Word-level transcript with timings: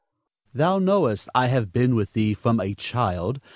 _]Thou 0.57 0.79
knowest 0.79 1.29
I 1.35 1.45
have 1.45 1.71
been 1.71 1.93
with 1.93 2.13
thee 2.13 2.33
from 2.33 2.59
a 2.59 2.73
child. 2.73 3.39